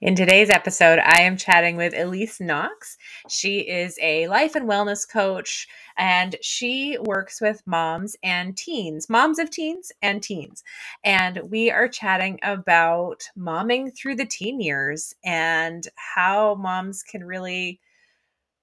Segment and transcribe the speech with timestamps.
[0.00, 2.96] In today's episode, I am chatting with Elise Knox.
[3.28, 9.40] She is a life and wellness coach, and she works with moms and teens, moms
[9.40, 10.62] of teens and teens.
[11.02, 17.80] And we are chatting about momming through the teen years and how moms can really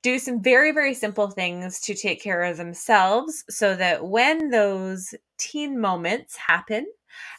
[0.04, 5.14] do some very, very simple things to take care of themselves so that when those
[5.38, 6.86] teen moments happen,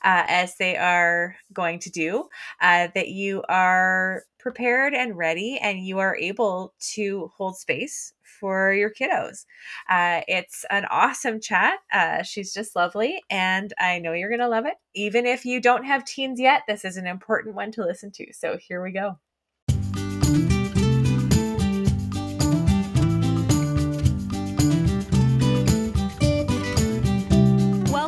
[0.04, 2.29] uh, as they are going to do,
[2.61, 8.72] uh, that you are prepared and ready and you are able to hold space for
[8.72, 9.44] your kiddos.
[9.89, 11.79] Uh, it's an awesome chat.
[11.93, 14.75] Uh, she's just lovely, and I know you're going to love it.
[14.94, 18.32] Even if you don't have teens yet, this is an important one to listen to.
[18.32, 19.18] So here we go.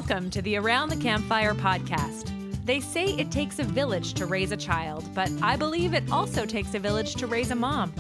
[0.08, 2.32] Welcome to the Around the Campfire podcast.
[2.64, 6.46] They say it takes a village to raise a child, but I believe it also
[6.46, 7.92] takes a village to raise a mom.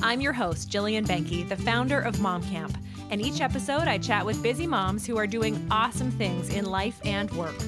[0.00, 2.78] I'm your host, Jillian Benke, the founder of Mom Camp,
[3.10, 7.00] and each episode I chat with busy moms who are doing awesome things in life
[7.04, 7.58] and work.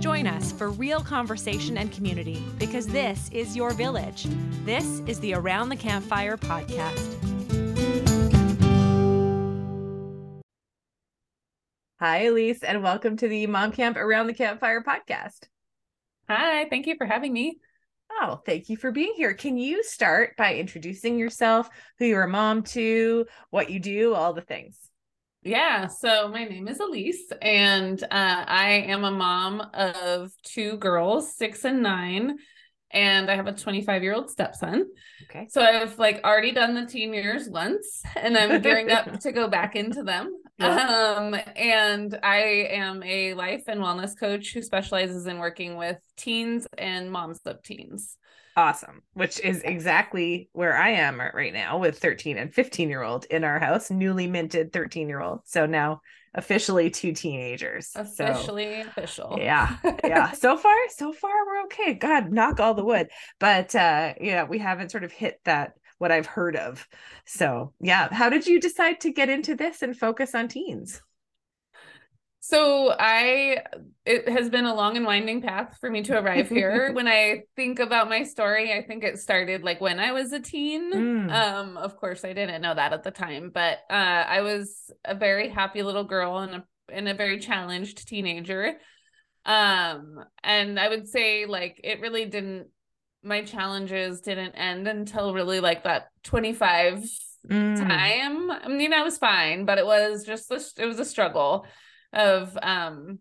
[0.00, 4.26] Join us for real conversation and community because this is your village.
[4.66, 7.33] This is the Around the Campfire podcast.
[12.04, 15.48] Hi, Elise, and welcome to the Mom Camp Around the Campfire podcast.
[16.28, 17.56] Hi, thank you for having me.
[18.12, 19.32] Oh, thank you for being here.
[19.32, 24.34] Can you start by introducing yourself, who you're a mom to, what you do, all
[24.34, 24.78] the things?
[25.42, 31.34] Yeah, so my name is Elise, and uh, I am a mom of two girls,
[31.34, 32.36] six and nine,
[32.90, 34.90] and I have a 25 year old stepson.
[35.30, 35.46] Okay.
[35.48, 39.48] So I've like already done the teen years once, and I'm gearing up to go
[39.48, 40.36] back into them.
[40.58, 41.16] Yeah.
[41.18, 46.66] Um, and I am a life and wellness coach who specializes in working with teens
[46.78, 48.16] and moms of teens.
[48.56, 53.24] Awesome, which is exactly where I am right now with 13 and 15 year old
[53.24, 55.40] in our house, newly minted 13 year old.
[55.44, 56.02] So now
[56.34, 57.90] officially two teenagers.
[57.96, 59.38] Officially so, official.
[59.40, 59.76] Yeah.
[60.04, 60.30] Yeah.
[60.32, 61.94] so far, so far we're okay.
[61.94, 63.08] God, knock all the wood.
[63.40, 66.86] But uh yeah, we haven't sort of hit that what I've heard of.
[67.26, 71.00] So, yeah, how did you decide to get into this and focus on teens?
[72.46, 73.62] So I
[74.04, 76.92] it has been a long and winding path for me to arrive here.
[76.92, 80.40] when I think about my story, I think it started like when I was a
[80.40, 80.92] teen.
[80.92, 81.32] Mm.
[81.32, 83.94] Um of course I didn't know that at the time, but uh
[84.28, 88.74] I was a very happy little girl and a and a very challenged teenager.
[89.46, 92.66] Um and I would say like it really didn't
[93.24, 97.04] my challenges didn't end until really like that 25
[97.48, 97.76] mm.
[97.76, 98.50] time.
[98.50, 101.66] I mean, I was fine, but it was just this, it was a struggle
[102.12, 103.18] of um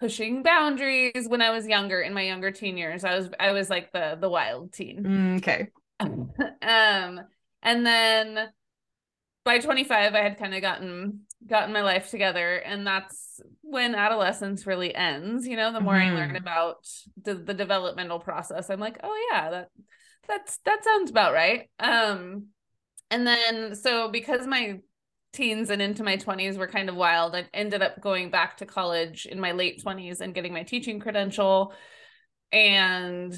[0.00, 3.04] pushing boundaries when I was younger in my younger teen years.
[3.04, 5.04] I was I was like the the wild teen.
[5.04, 5.68] Mm, okay.
[6.00, 7.20] um
[7.62, 8.48] and then
[9.44, 14.66] by 25 I had kind of gotten gotten my life together and that's when adolescence
[14.66, 16.14] really ends you know the more mm-hmm.
[16.14, 16.36] i learn mm-hmm.
[16.36, 16.86] about
[17.22, 19.68] the, the developmental process i'm like oh yeah that
[20.28, 22.46] that's that sounds about right um
[23.10, 24.78] and then so because my
[25.32, 28.66] teens and into my 20s were kind of wild i ended up going back to
[28.66, 31.72] college in my late 20s and getting my teaching credential
[32.52, 33.34] and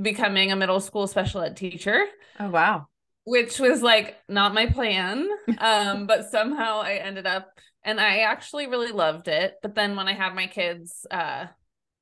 [0.00, 2.04] becoming a middle school special ed teacher
[2.38, 2.86] oh wow
[3.24, 5.28] which was like not my plan
[5.58, 7.48] um but somehow i ended up
[7.84, 11.46] and i actually really loved it but then when i had my kids uh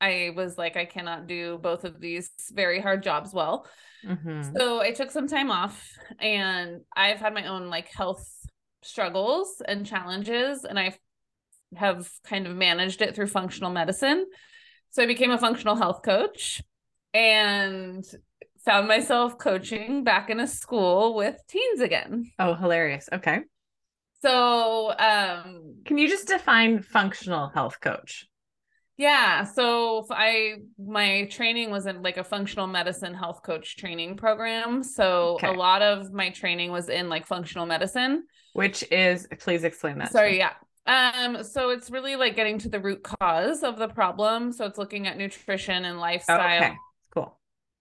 [0.01, 3.67] i was like i cannot do both of these very hard jobs well
[4.07, 4.57] mm-hmm.
[4.57, 8.27] so i took some time off and i've had my own like health
[8.83, 10.95] struggles and challenges and i
[11.77, 14.25] have kind of managed it through functional medicine
[14.91, 16.63] so i became a functional health coach
[17.13, 18.05] and
[18.65, 22.31] found myself coaching back in a school with teens again.
[22.39, 23.09] Oh, hilarious.
[23.13, 23.41] Okay.
[24.23, 28.27] So, um can you just define functional health coach?
[29.01, 34.83] Yeah, so I my training was in like a functional medicine health coach training program.
[34.83, 35.49] So okay.
[35.49, 40.13] a lot of my training was in like functional medicine, which is please explain that.
[40.13, 40.53] Sorry, yeah.
[40.87, 44.53] Um, so it's really like getting to the root cause of the problem.
[44.53, 46.63] So it's looking at nutrition and lifestyle.
[46.63, 46.75] Okay.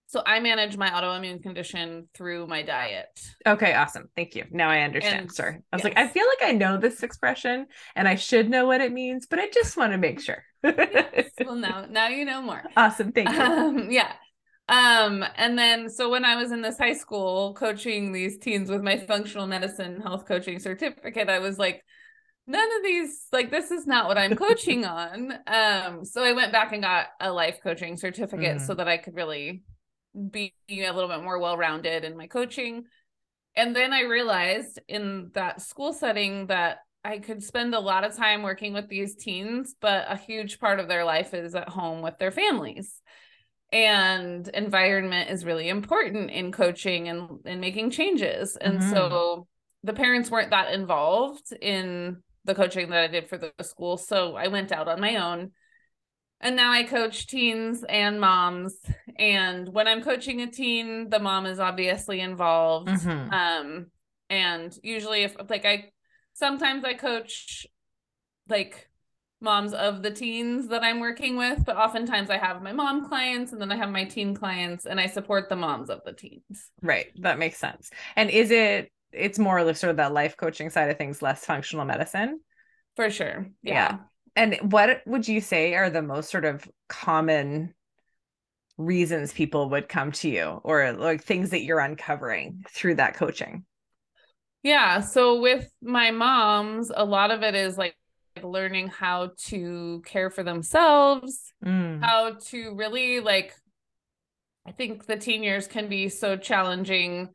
[0.10, 3.08] So I manage my autoimmune condition through my diet.
[3.46, 4.10] Okay, awesome.
[4.16, 4.44] Thank you.
[4.50, 5.20] Now I understand.
[5.20, 5.58] And, Sorry.
[5.72, 5.84] I was yes.
[5.84, 9.28] like, I feel like I know this expression and I should know what it means,
[9.28, 10.44] but I just want to make sure.
[10.64, 11.30] yes.
[11.46, 12.64] Well, now now you know more.
[12.76, 13.12] Awesome.
[13.12, 13.40] Thank you.
[13.40, 14.12] Um, yeah.
[14.68, 18.82] Um, and then so when I was in this high school coaching these teens with
[18.82, 21.84] my functional medicine health coaching certificate, I was like,
[22.48, 25.34] none of these like this is not what I'm coaching on.
[25.46, 28.66] Um, so I went back and got a life coaching certificate mm.
[28.66, 29.62] so that I could really
[30.30, 32.86] being a little bit more well-rounded in my coaching.
[33.56, 38.16] And then i realized in that school setting that i could spend a lot of
[38.16, 42.02] time working with these teens but a huge part of their life is at home
[42.02, 43.02] with their families.
[43.72, 48.56] And environment is really important in coaching and and making changes.
[48.56, 48.90] And mm-hmm.
[48.92, 49.48] so
[49.84, 53.98] the parents weren't that involved in the coaching that I did for the school.
[53.98, 55.52] So I went out on my own
[56.42, 58.76] and now I coach teens and moms
[59.18, 63.34] and when I'm coaching a teen the mom is obviously involved mm-hmm.
[63.34, 63.88] um
[64.30, 65.92] and usually if like I
[66.34, 67.68] sometimes I coach
[68.48, 68.90] like
[69.42, 73.52] moms of the teens that I'm working with, but oftentimes I have my mom clients
[73.52, 76.72] and then I have my teen clients and I support the moms of the teens.
[76.82, 77.08] Right.
[77.22, 77.90] That makes sense.
[78.16, 81.46] And is it it's more of sort of that life coaching side of things, less
[81.46, 82.40] functional medicine?
[82.96, 83.48] For sure.
[83.64, 83.74] Yeah.
[83.74, 83.98] yeah.
[84.40, 87.74] And what would you say are the most sort of common
[88.78, 93.66] reasons people would come to you or like things that you're uncovering through that coaching?
[94.64, 95.02] Yeah.
[95.02, 97.98] So with my moms, a lot of it is like
[98.42, 102.02] learning how to care for themselves, mm.
[102.02, 103.54] how to really like
[104.66, 107.28] I think the teen years can be so challenging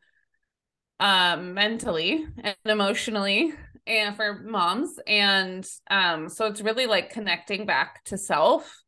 [1.00, 3.52] um mentally and emotionally
[3.86, 4.98] and for moms.
[5.06, 8.82] And um so it's really like connecting back to self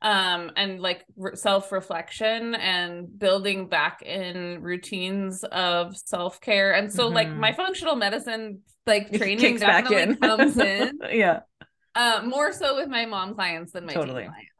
[0.00, 6.74] um and like re- self-reflection and building back in routines of self-care.
[6.74, 7.14] And so mm-hmm.
[7.14, 10.16] like my functional medicine like training definitely in.
[10.16, 10.98] comes in.
[11.10, 11.40] Yeah.
[11.94, 14.24] Uh more so with my mom clients than my totally.
[14.24, 14.52] clients.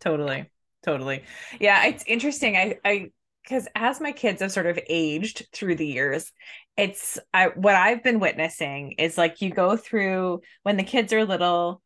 [0.00, 0.50] Totally.
[0.84, 1.24] Totally.
[1.58, 2.56] Yeah it's interesting.
[2.56, 3.10] I i
[3.46, 6.32] because as my kids have sort of aged through the years
[6.76, 11.24] it's I, what i've been witnessing is like you go through when the kids are
[11.24, 11.82] little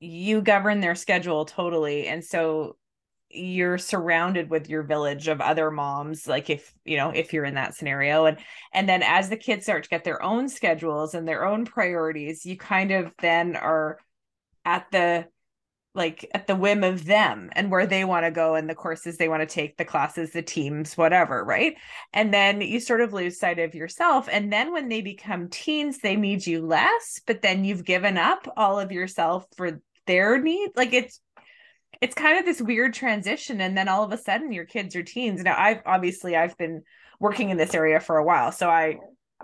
[0.00, 2.76] you govern their schedule totally and so
[3.28, 7.54] you're surrounded with your village of other moms like if you know if you're in
[7.54, 8.38] that scenario and
[8.72, 12.46] and then as the kids start to get their own schedules and their own priorities
[12.46, 13.98] you kind of then are
[14.64, 15.26] at the
[15.96, 19.16] like at the whim of them and where they want to go and the courses
[19.16, 21.76] they want to take the classes the teams whatever right?
[22.12, 24.28] And then you sort of lose sight of yourself.
[24.30, 28.46] And then when they become teens they need you less but then you've given up
[28.56, 30.70] all of yourself for their need.
[30.76, 31.20] Like it's
[32.00, 33.60] it's kind of this weird transition.
[33.60, 35.42] And then all of a sudden your kids are teens.
[35.42, 36.82] Now i've obviously i've been
[37.18, 38.96] working in this area for a while so i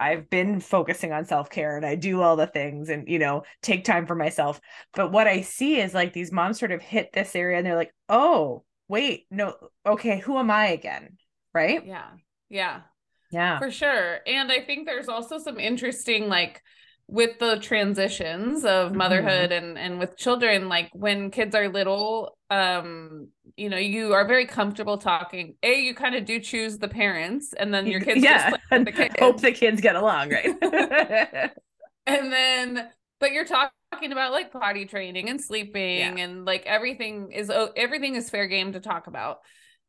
[0.03, 3.85] I've been focusing on self-care and I do all the things and you know take
[3.85, 4.61] time for myself.
[4.95, 7.77] But what I see is like these moms sort of hit this area and they're
[7.77, 9.55] like oh wait no
[9.87, 11.19] okay who am I again?
[11.55, 11.87] Right?
[11.87, 12.11] Yeah.
[12.49, 12.81] Yeah.
[13.31, 13.59] Yeah.
[13.59, 14.21] For sure.
[14.27, 16.63] And I think there's also some interesting like
[17.09, 18.99] with the transitions of mm-hmm.
[18.99, 19.65] motherhood mm-hmm.
[19.65, 24.47] and and with children like when kids are little um you know you are very
[24.47, 28.51] comfortable talking a you kind of do choose the parents and then your kids yeah
[28.71, 29.15] the kids.
[29.19, 30.57] hope the kids get along right
[32.07, 32.89] and then
[33.21, 36.25] but you're talking about like potty training and sleeping yeah.
[36.25, 39.39] and like everything is everything is fair game to talk about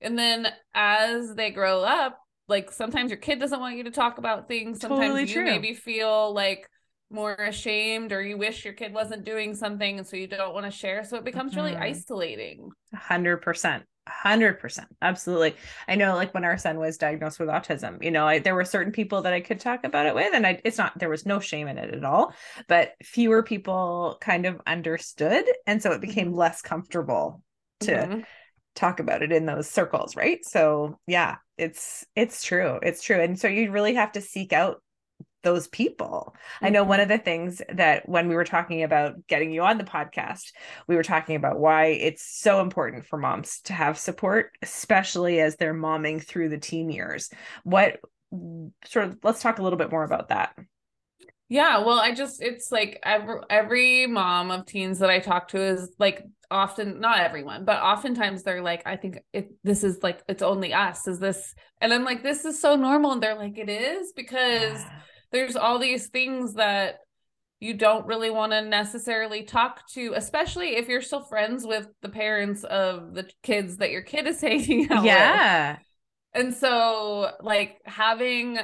[0.01, 4.18] and then as they grow up like sometimes your kid doesn't want you to talk
[4.18, 5.45] about things sometimes totally you true.
[5.45, 6.68] maybe feel like
[7.13, 10.65] more ashamed or you wish your kid wasn't doing something and so you don't want
[10.65, 11.62] to share so it becomes mm-hmm.
[11.62, 13.83] really isolating 100%
[14.25, 15.56] 100% absolutely
[15.88, 18.66] i know like when our son was diagnosed with autism you know I, there were
[18.66, 21.26] certain people that i could talk about it with and i it's not there was
[21.26, 22.33] no shame in it at all
[22.68, 26.40] but fewer people kind of understood and so it became mm-hmm.
[26.40, 27.42] less comfortable
[27.80, 28.19] to mm-hmm.
[28.76, 33.40] talk about it in those circles right so yeah it's it's true it's true and
[33.40, 34.82] so you really have to seek out
[35.44, 36.33] those people.
[36.35, 36.66] Mm-hmm.
[36.66, 37.12] I know one mm-hmm.
[37.12, 40.52] of the things that when we were talking about getting you on the podcast,
[40.88, 45.56] we were talking about why it's so important for moms to have support, especially as
[45.56, 47.30] they're momming through the teen years.
[47.64, 48.00] What
[48.85, 50.56] sort of let's talk a little bit more about that.
[51.50, 55.62] Yeah, well, I just it's like every every mom of teens that I talk to
[55.62, 60.23] is like often not everyone, but oftentimes they're like, I think it this is like
[60.28, 61.07] it's only us.
[61.07, 63.12] Is this and I'm like, this is so normal.
[63.12, 65.00] And they're like, it is because yeah
[65.33, 66.99] there's all these things that
[67.59, 72.09] you don't really want to necessarily talk to, especially if you're still friends with the
[72.09, 75.06] parents of the kids that your kid is hanging out with.
[75.06, 75.71] yeah.
[75.71, 75.80] with.
[76.35, 78.59] And so, like, having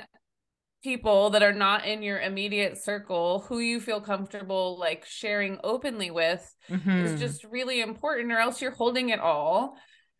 [0.84, 6.10] people that are not in your immediate circle who you feel comfortable like sharing openly
[6.10, 6.90] with mm-hmm.
[6.90, 9.76] is just really important, or else you're holding it all.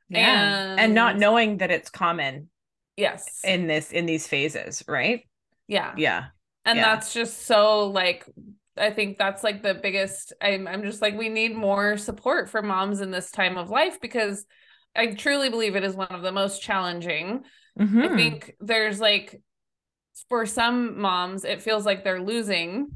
[0.10, 0.72] Yeah.
[0.72, 2.50] And, and not knowing that it's common.
[2.96, 3.42] Yes.
[3.44, 5.22] In this, in these phases, right?
[5.68, 5.94] Yeah.
[5.96, 6.26] Yeah
[6.66, 6.84] and yeah.
[6.96, 8.26] that's just so like
[8.78, 12.62] I think that's like the biggest I'm I'm just like we need more support for
[12.62, 14.46] moms in this time of life because
[14.96, 17.44] I truly believe it is one of the most challenging.
[17.80, 18.02] Mm-hmm.
[18.02, 19.42] I think there's like
[20.28, 22.90] for some moms, it feels like they're losing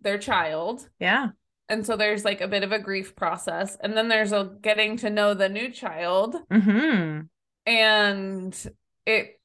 [0.00, 0.88] their child.
[1.00, 1.28] Yeah.
[1.68, 3.76] And so there's like a bit of a grief process.
[3.80, 6.36] And then there's a getting to know the new child.
[6.52, 7.22] Mm-hmm.
[7.66, 8.70] And
[9.06, 9.40] it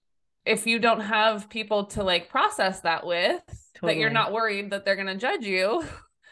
[0.46, 3.41] if you don't have people to like process that with,
[3.81, 5.84] that you're not worried that they're gonna judge you,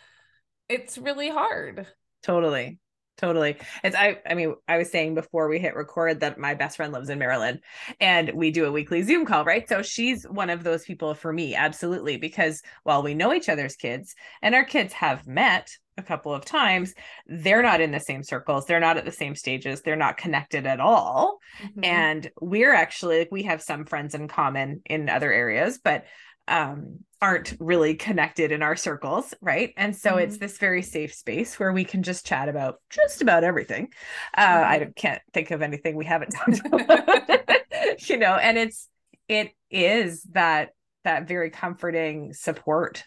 [0.69, 1.87] it's really hard.
[2.23, 2.79] Totally.
[3.17, 3.57] Totally.
[3.83, 6.93] It's I I mean, I was saying before we hit record that my best friend
[6.93, 7.61] lives in Maryland
[7.99, 9.67] and we do a weekly Zoom call, right?
[9.67, 13.75] So she's one of those people for me, absolutely, because while we know each other's
[13.75, 16.93] kids and our kids have met a couple of times,
[17.27, 20.65] they're not in the same circles, they're not at the same stages, they're not connected
[20.67, 21.39] at all.
[21.59, 21.79] Mhm.
[21.83, 26.05] and we're actually like we have some friends in common in other areas but
[26.47, 30.39] um aren't really connected in our circles right and so it's Mhm.
[30.39, 33.89] this very safe space where we can just chat about just about everything
[34.37, 34.95] uh i Mhm.
[34.95, 37.03] can't think of anything we haven't talked about
[38.09, 38.87] you know and it's
[39.27, 40.69] it is that
[41.03, 43.03] that very comforting support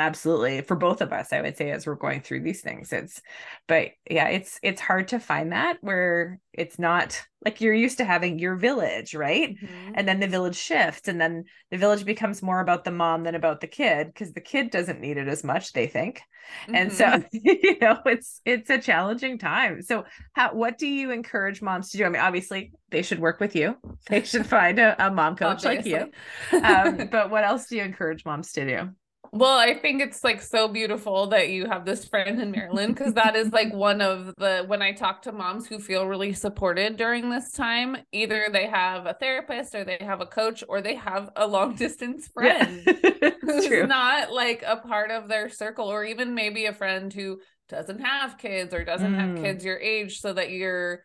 [0.00, 0.60] absolutely.
[0.62, 3.20] For both of us i would say as we're going through these things it's
[3.68, 8.04] but yeah it's it's hard to find that where it's not like you're used to
[8.04, 9.56] having your village right?
[9.56, 9.92] Mhm.
[9.94, 13.34] and then the village shifts and then the village becomes more about the mom than
[13.34, 16.22] about the kid because the kid doesn't need it as much they think.
[16.68, 17.26] And so Mhm.
[17.32, 19.82] you know it's it's a challenging time.
[19.82, 20.04] So
[20.34, 22.04] how what do you encourage moms to do?
[22.04, 23.76] I mean obviously they should work with you.
[24.08, 26.10] They should find a, a mom coach like you.
[26.52, 28.90] Um, but what else do you encourage moms to do
[29.32, 33.14] Well, I think it's like so beautiful that you have this friend in Maryland because
[33.14, 36.96] that is like one of the when I talk to moms who feel really supported
[36.96, 40.96] during this time, either they have a therapist or they have a coach or they
[40.96, 42.88] have a long distance friend
[43.22, 43.30] yeah.
[43.40, 43.86] who's True.
[43.86, 48.36] not like a part of their circle or even maybe a friend who doesn't have
[48.38, 49.20] kids or doesn't Mm.
[49.20, 51.04] have kids your age so that you're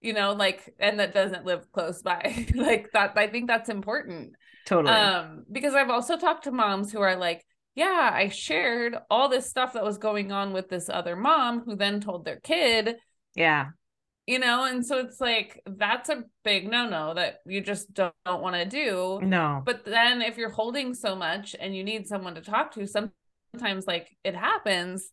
[0.00, 4.34] you know like and that doesn't live close by like that I think that's important
[4.64, 9.28] totally um because i've also talked to moms who are like yeah i shared all
[9.28, 12.96] this stuff that was going on with this other mom who then told their kid.
[13.34, 13.68] Yeah.
[14.26, 18.14] You know and so it's like that's a big no no that you just don't,
[18.24, 19.18] don't want to do.
[19.22, 19.62] No.
[19.64, 23.86] But then if you're holding so much and you need someone to talk to sometimes
[23.86, 25.10] like it happens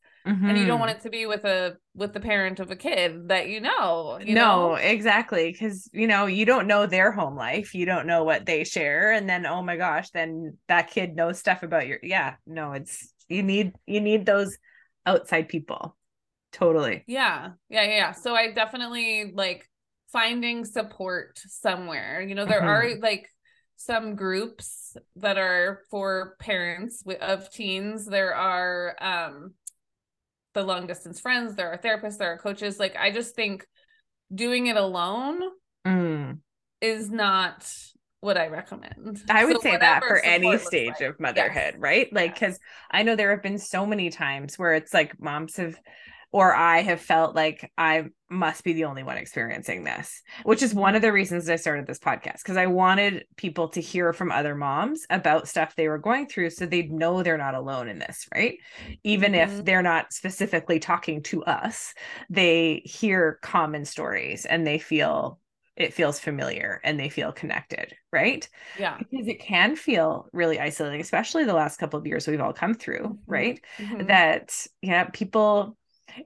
[0.47, 0.79] and you don't Mhm.
[0.79, 4.17] want it to be with a with the parent of a kid that you know
[4.21, 4.75] you no know?
[4.75, 8.63] exactly because you know you don't know their home life you don't know what they
[8.63, 12.73] share and then oh my gosh then that kid knows stuff about your yeah no
[12.73, 14.57] it's you need you need those
[15.05, 15.95] outside people
[16.51, 17.89] totally Yeah, yeah, yeah.
[17.95, 18.11] yeah.
[18.11, 19.69] So I definitely like
[20.11, 22.21] finding support somewhere.
[22.21, 23.27] You know, there are like
[23.75, 28.05] some groups that are for parents of teens.
[28.05, 29.53] There are um
[30.57, 32.79] the long distance friends, there are therapists, there are coaches.
[32.79, 33.65] Like I just think
[34.33, 35.39] doing it alone
[35.85, 36.39] Mm.
[36.81, 37.71] is not
[38.19, 39.21] what I recommend.
[39.29, 41.01] I would So say that for any stage like.
[41.01, 42.11] of motherhood, right?
[42.11, 42.39] Like, Yes.
[42.39, 42.59] because
[42.89, 45.79] I know there have been so many times where it's like moms have,
[46.37, 50.73] or I have felt like I must be the only one experiencing this, which is
[50.73, 54.31] one of the reasons I started this podcast because I wanted people to hear from
[54.31, 57.99] other moms about stuff they were going through so they'd know they're not alone in
[57.99, 58.57] this, right?
[59.03, 59.65] Even if Mhm.
[59.65, 61.93] they're not specifically talking to us,
[62.29, 65.39] they hear common stories and they feel
[65.75, 68.47] it feels familiar and they feel connected, right?
[68.75, 68.97] Yeah.
[68.97, 72.73] because it can feel really isolating especially the last couple of years we've all come
[72.73, 73.19] through Mhm.
[73.27, 74.07] right Mhm.
[74.07, 75.77] that yeah people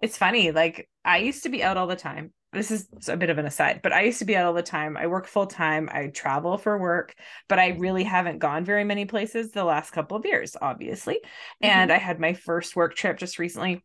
[0.01, 2.33] it's funny like i used to be out all the time.
[2.53, 4.61] This is a bit of an aside but i used to be out all the
[4.61, 4.97] time.
[4.97, 7.15] I work full time i travel for work
[7.47, 11.19] but i really haven't gone very many places the last couple of years obviously.
[11.61, 11.95] And mm-hmm.
[11.95, 13.83] i had my first work trip just recently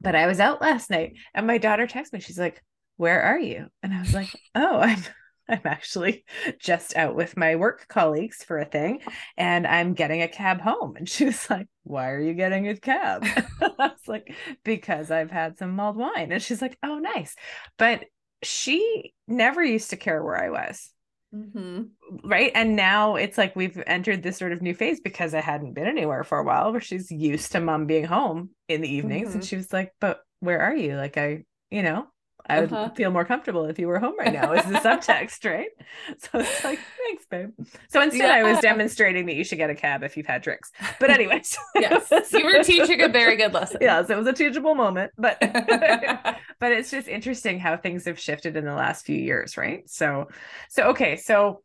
[0.00, 2.20] but i was out last night and my daughter texted me.
[2.20, 2.62] She's like
[2.96, 3.66] where are you?
[3.82, 5.02] And i was like oh i'm
[5.48, 6.24] I'm actually
[6.58, 9.00] just out with my work colleagues for a thing
[9.36, 10.96] and I'm getting a cab home.
[10.96, 13.24] And she was like, Why are you getting a cab?
[13.60, 14.34] I was like,
[14.64, 16.32] Because I've had some mulled wine.
[16.32, 17.34] And she's like, Oh, nice.
[17.78, 18.04] But
[18.42, 20.90] she never used to care where I was.
[21.34, 21.88] Mhm.
[22.24, 22.52] Right.
[22.54, 25.86] And now it's like we've entered this sort of new phase because I hadn't been
[25.86, 29.34] anywhere for a while where she's used to mom being home in the evenings.
[29.34, 29.48] And Mhm.
[29.48, 30.96] she was like, But where are you?
[30.96, 32.06] Like, I, you know,
[32.48, 32.90] I would Uh-huh.
[32.94, 35.68] feel more comfortable if you were home right now, is the subtext, right?
[36.18, 37.50] So it's like, thanks, babe.
[37.88, 40.70] So instead, I was demonstrating that you should get a cab if you've had drinks.
[41.00, 42.10] But, anyways, Yes.
[42.32, 43.78] You were teaching a very good lesson.
[43.80, 48.56] Yes, it was a teachable moment, but but it's just interesting how things have shifted
[48.56, 49.88] in the last few years, right?
[49.88, 50.28] So,
[50.68, 51.62] so okay, so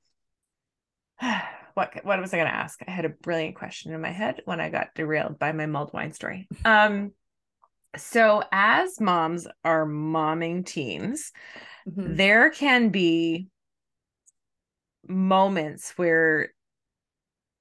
[1.73, 2.79] what what was I going to ask?
[2.87, 5.93] I had a brilliant question in my head when I got derailed by my mulled
[5.93, 6.47] wine story.
[6.65, 7.11] Um,
[7.97, 11.31] so as moms are momming teens,
[11.87, 12.15] mm-hmm.
[12.15, 13.47] there can be
[15.07, 16.53] moments where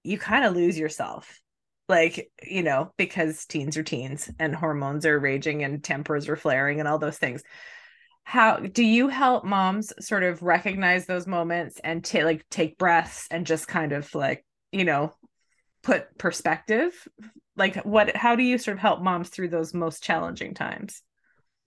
[0.04, 1.40] you kind of lose yourself
[1.88, 6.78] like you know because teens are teens and hormones are raging and tempers are flaring
[6.78, 7.42] and all those things
[8.22, 13.26] how do you help moms sort of recognize those moments and to like take breaths
[13.30, 15.12] and just kind of like you know
[15.82, 17.08] put perspective
[17.56, 21.02] like what how do you sort of help moms through those most challenging times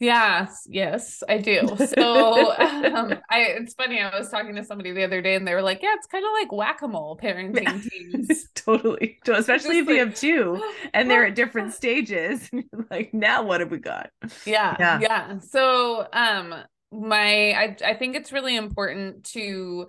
[0.03, 1.61] Yes, yes, I do.
[1.77, 5.53] So um, I it's funny, I was talking to somebody the other day and they
[5.53, 7.79] were like, Yeah, it's kind of like whack-a-mole parenting yeah.
[7.89, 8.45] teams.
[8.53, 9.19] totally.
[9.25, 10.61] Especially if like, you have two
[10.93, 12.49] and they're at different stages.
[12.91, 14.09] like, now what have we got?
[14.45, 14.99] Yeah, yeah.
[14.99, 15.39] Yeah.
[15.39, 16.53] So um
[16.91, 19.87] my I I think it's really important to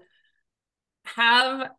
[1.06, 1.70] have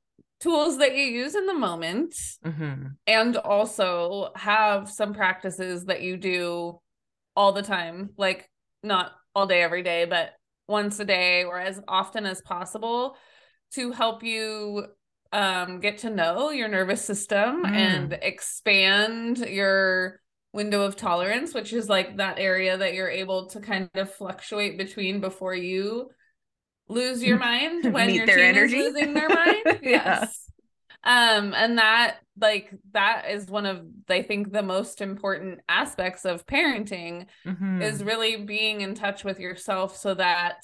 [0.45, 2.13] tools that you use in the moment
[2.45, 2.89] mm-hmm.
[3.07, 6.79] and also have some practices that you do
[7.35, 8.47] all the time, like
[8.83, 10.33] not all day, every day, but
[10.67, 13.17] once a day or as often as possible
[13.73, 14.85] to help you
[15.33, 17.71] um, get to know your nervous system mm.
[17.71, 20.21] and expand your
[20.53, 24.77] window of tolerance, which is like that area that you're able to kind of fluctuate
[24.77, 26.11] between before you
[26.87, 28.77] lose your mind when your team energy.
[28.77, 29.63] is losing their mind.
[29.81, 29.81] yes.
[29.83, 30.27] yeah
[31.05, 36.45] um and that like that is one of i think the most important aspects of
[36.45, 37.81] parenting mm-hmm.
[37.81, 40.57] is really being in touch with yourself so that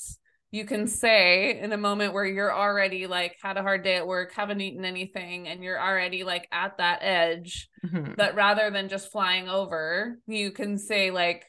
[0.49, 4.07] you can say in a moment where you're already like had a hard day at
[4.07, 8.13] work haven't eaten anything and you're already like at that edge mm-hmm.
[8.17, 11.45] that rather than just flying over you can say like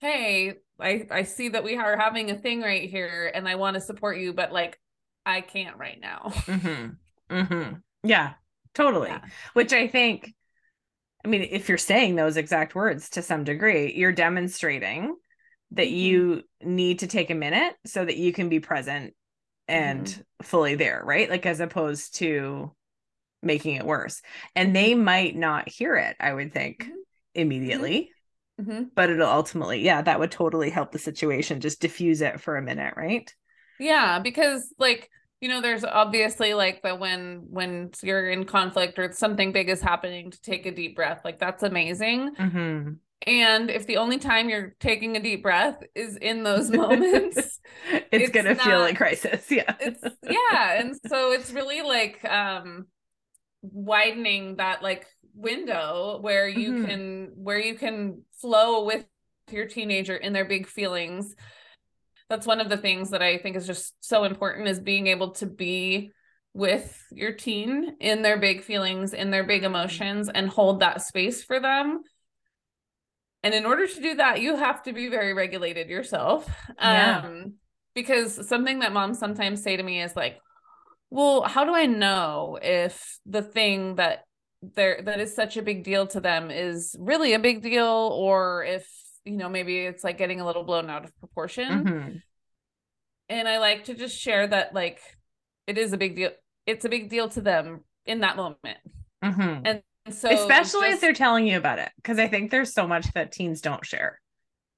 [0.00, 3.74] hey i i see that we are having a thing right here and i want
[3.74, 4.78] to support you but like
[5.26, 6.90] i can't right now mm-hmm.
[7.30, 7.74] Mm-hmm.
[8.04, 8.34] Yeah,
[8.74, 9.08] totally.
[9.08, 9.20] Yeah.
[9.52, 10.34] Which I think,
[11.24, 15.16] I mean, if you're saying those exact words to some degree, you're demonstrating
[15.72, 15.96] that mm-hmm.
[15.96, 19.14] you need to take a minute so that you can be present
[19.66, 20.22] and mm-hmm.
[20.42, 21.28] fully there, right?
[21.28, 22.72] Like, as opposed to
[23.42, 24.22] making it worse.
[24.56, 26.94] And they might not hear it, I would think, mm-hmm.
[27.34, 28.10] immediately.
[28.60, 28.84] Mm-hmm.
[28.94, 31.60] But it'll ultimately, yeah, that would totally help the situation.
[31.60, 33.32] Just diffuse it for a minute, right?
[33.78, 39.12] Yeah, because like you know there's obviously like the when when you're in conflict or
[39.12, 42.92] something big is happening to take a deep breath like that's amazing mm-hmm.
[43.26, 47.60] and if the only time you're taking a deep breath is in those moments it's,
[48.10, 52.86] it's, gonna not, feel like crisis yeah it's yeah and so it's really like um
[53.62, 55.06] widening that like
[55.38, 56.84] window where you mm-hmm.
[56.84, 59.06] can where you can flow with
[59.50, 61.34] your teenager in their big feelings
[62.28, 65.30] that's one of the things that I think is just so important is being able
[65.32, 66.12] to be
[66.52, 71.42] with your teen in their big feelings, in their big emotions, and hold that space
[71.42, 72.02] for them.
[73.42, 76.48] And in order to do that, you have to be very regulated yourself.
[76.80, 77.22] Yeah.
[77.24, 77.54] Um,
[77.94, 80.38] because something that moms sometimes say to me is like,
[81.10, 84.24] well, how do I know if the thing that
[84.62, 88.64] there that is such a big deal to them is really a big deal or
[88.64, 88.88] if
[89.24, 91.84] you know maybe it's like getting a little blown out of proportion.
[91.84, 92.16] Mm-hmm.
[93.28, 95.00] and i like to just share that like
[95.66, 96.30] it is a big deal
[96.66, 98.78] it's a big deal to them in that moment.
[99.24, 99.66] Mm-hmm.
[99.66, 102.86] and so especially just, if they're telling you about it because i think there's so
[102.86, 104.20] much that teens don't share.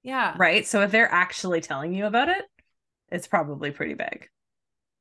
[0.03, 0.35] Yeah.
[0.38, 0.66] Right?
[0.66, 2.45] So if they're actually telling you about it
[3.11, 4.29] it's probably pretty big.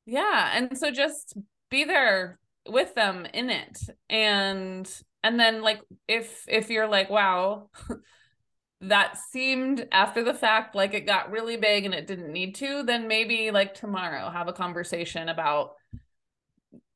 [0.04, 0.50] Yeah.
[0.52, 1.36] And so just
[1.70, 2.38] be there
[2.70, 3.78] with them in it.
[4.08, 4.90] And
[5.22, 7.68] and then like if if you're like wow
[8.80, 12.82] that seemed after the fact like it got really big and it didn't need to,
[12.82, 15.72] then maybe like tomorrow have a conversation about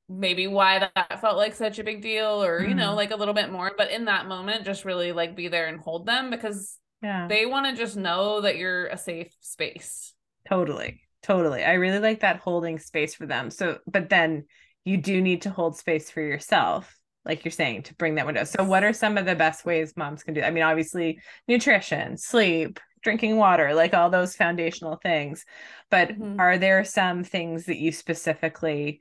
[0.09, 2.69] maybe why that felt like such a big deal or mm.
[2.69, 2.97] you know mm-hmm.
[2.97, 3.73] like a little bit more.
[3.77, 7.27] But in that moment just really like be there and hold them because yeah.
[7.29, 10.15] they want to just know that you're a safe space.
[10.49, 11.03] Totally.
[11.23, 11.65] Totally.
[11.65, 13.51] I really like that holding space for them.
[13.51, 14.45] So but then
[14.85, 18.45] you do need to hold space for yourself like you're saying to bring that window
[18.45, 21.19] so what are some of the best ways moms can do i mean obviously
[21.49, 25.45] nutrition sleep drinking water like all those foundational things
[25.91, 26.39] but mm-hmm.
[26.41, 29.01] are there some things that you specifically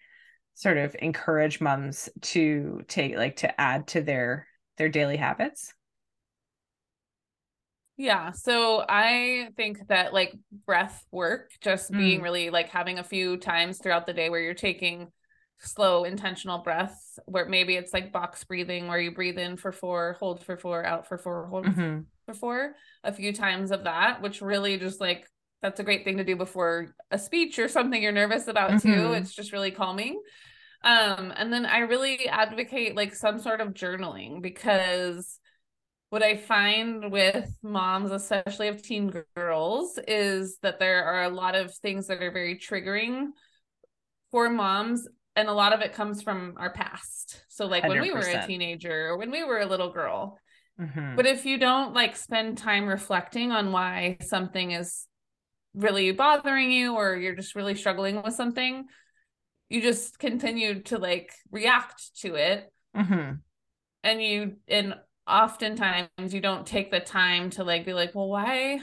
[0.55, 5.73] sort of encourage moms to take like to add to their their daily habits
[7.97, 10.33] yeah so i think that like
[10.65, 11.97] breath work just mm.
[11.97, 15.07] being really like having a few times throughout the day where you're taking
[15.59, 20.17] slow intentional breath where maybe it's like box breathing where you breathe in for four
[20.19, 22.01] hold for four out for four hold mm-hmm.
[22.25, 25.25] for four a few times of that which really just like
[25.61, 28.93] that's a great thing to do before a speech or something you're nervous about mm-hmm.
[28.93, 30.21] too it's just really calming
[30.83, 35.39] um and then i really advocate like some sort of journaling because
[36.13, 41.55] what I find with moms, especially of teen girls, is that there are a lot
[41.55, 43.29] of things that are very triggering
[44.29, 45.07] for moms.
[45.35, 47.43] And a lot of it comes from our past.
[47.49, 47.89] So, like 100%.
[47.89, 50.37] when we were a teenager or when we were a little girl.
[50.79, 51.15] Mm-hmm.
[51.15, 55.07] But if you don't like spend time reflecting on why something is
[55.73, 58.85] really bothering you or you're just really struggling with something,
[59.69, 62.71] you just continue to like react to it.
[62.95, 63.35] Mm-hmm.
[64.03, 64.95] And you, and
[65.27, 68.79] oftentimes you don't take the time to like be like, well, why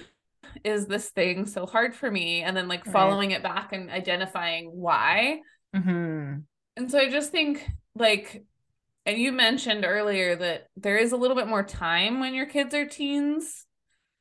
[0.65, 2.43] is this thing so hard for me?
[2.43, 2.93] And then like right.
[2.93, 5.41] following it back and identifying why.
[5.75, 6.39] Mm-hmm.
[6.77, 8.45] And so I just think like,
[9.07, 12.75] and you mentioned earlier that there is a little bit more time when your kids
[12.75, 13.67] are teens.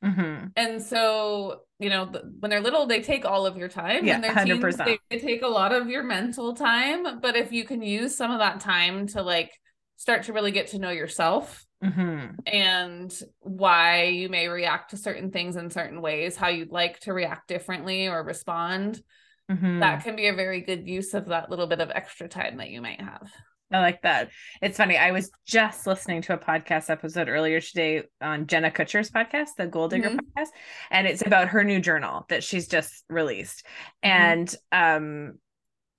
[0.03, 0.47] Mm-hmm.
[0.55, 2.05] And so, you know,
[2.39, 4.05] when they're little, they take all of your time.
[4.05, 4.61] Yeah, they're 100%.
[4.61, 7.19] Teens, they, they take a lot of your mental time.
[7.19, 9.51] But if you can use some of that time to like
[9.97, 12.35] start to really get to know yourself mm-hmm.
[12.47, 17.13] and why you may react to certain things in certain ways, how you'd like to
[17.13, 19.01] react differently or respond.
[19.49, 19.79] Mm-hmm.
[19.79, 22.69] That can be a very good use of that little bit of extra time that
[22.69, 23.29] you might have.
[23.71, 24.29] I like that.
[24.61, 24.97] It's funny.
[24.97, 29.67] I was just listening to a podcast episode earlier today on Jenna Kutcher's podcast, the
[29.67, 30.17] Goal Digger mm-hmm.
[30.17, 30.49] podcast,
[30.89, 33.65] and it's about her new journal that she's just released.
[34.03, 34.09] Mm-hmm.
[34.09, 35.39] And um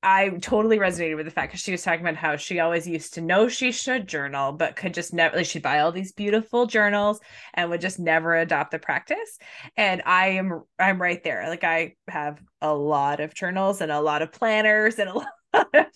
[0.03, 3.15] I totally resonated with the fact because she was talking about how she always used
[3.15, 6.67] to know she should journal, but could just never, like, she'd buy all these beautiful
[6.67, 7.21] journals
[7.53, 9.39] and would just never adopt the practice.
[9.77, 11.47] And I am, I'm right there.
[11.49, 15.27] Like, I have a lot of journals and a lot of planners and a lot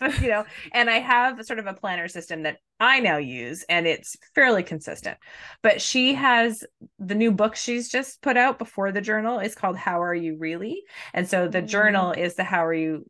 [0.01, 3.65] of, you know, and I have sort of a planner system that I now use
[3.69, 5.17] and it's fairly consistent.
[5.63, 6.65] But she has
[6.99, 10.37] the new book she's just put out before the journal is called How Are You
[10.37, 10.83] Really?
[11.13, 11.69] And so the mm-hmm.
[11.69, 13.07] journal is the How Are You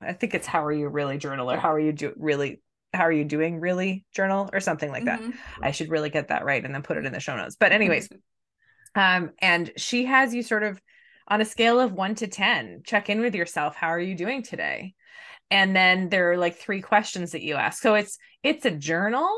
[0.00, 2.60] I think it's how are you really journal or how are you do really
[2.94, 5.20] how are you doing really journal or something like that.
[5.20, 5.64] Mm-hmm.
[5.64, 7.56] I should really get that right and then put it in the show notes.
[7.58, 8.08] But anyways,
[8.94, 10.80] um and she has you sort of
[11.26, 14.42] on a scale of 1 to 10 check in with yourself how are you doing
[14.42, 14.94] today?
[15.50, 17.82] And then there are like three questions that you ask.
[17.82, 19.28] So it's it's a journal,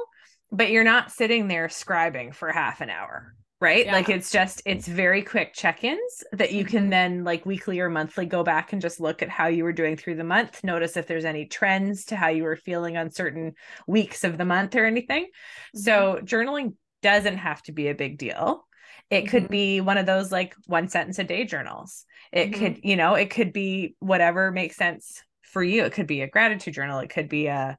[0.53, 3.93] but you're not sitting there scribing for half an hour right yeah.
[3.93, 6.91] like it's just it's very quick check-ins that you can mm-hmm.
[6.91, 9.97] then like weekly or monthly go back and just look at how you were doing
[9.97, 13.53] through the month notice if there's any trends to how you were feeling on certain
[13.87, 15.79] weeks of the month or anything mm-hmm.
[15.79, 18.67] so journaling doesn't have to be a big deal
[19.11, 19.53] it could mm-hmm.
[19.53, 22.61] be one of those like one sentence a day journals it mm-hmm.
[22.61, 26.29] could you know it could be whatever makes sense for you it could be a
[26.29, 27.77] gratitude journal it could be a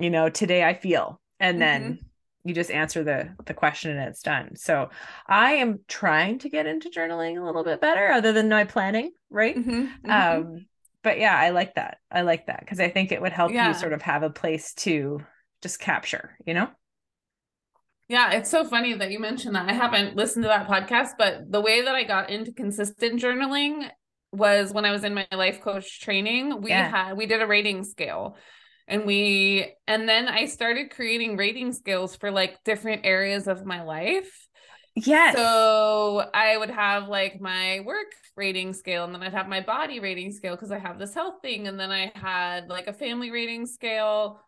[0.00, 2.02] you know today i feel and then mm-hmm
[2.44, 4.88] you just answer the the question and it's done so
[5.26, 9.10] i am trying to get into journaling a little bit better other than my planning
[9.30, 10.10] right mm-hmm, mm-hmm.
[10.10, 10.66] um
[11.02, 13.68] but yeah i like that i like that because i think it would help yeah.
[13.68, 15.20] you sort of have a place to
[15.62, 16.68] just capture you know
[18.10, 19.68] yeah, it's so funny that you mentioned that.
[19.68, 23.90] I haven't listened to that podcast, but the way that I got into consistent journaling
[24.32, 26.62] was when I was in my life coach training.
[26.62, 26.88] We yeah.
[26.88, 28.36] had we did a rating scale
[28.88, 33.82] and we and then i started creating rating scales for like different areas of my
[33.82, 34.48] life.
[34.96, 35.36] Yes.
[35.36, 40.00] So i would have like my work rating scale and then i'd have my body
[40.00, 43.30] rating scale because i have this health thing and then i had like a family
[43.30, 44.40] rating scale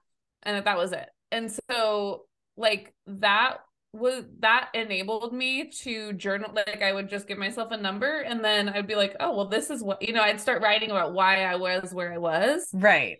[0.43, 1.09] and that was it.
[1.31, 2.25] And so
[2.57, 3.59] like that
[3.93, 8.45] was that enabled me to journal like i would just give myself a number and
[8.45, 11.13] then i'd be like oh well this is what you know i'd start writing about
[11.13, 12.69] why i was where i was.
[12.73, 13.19] Right